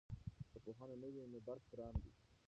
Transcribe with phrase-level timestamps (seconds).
[0.51, 2.11] که پوهه نه وي نو درک ګران دی.